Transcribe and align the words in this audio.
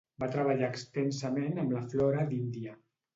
Va 0.21 0.27
treballar 0.35 0.69
extensament 0.75 1.61
amb 1.65 1.75
la 1.75 1.83
flora 1.91 2.25
d'Índia. 2.33 2.75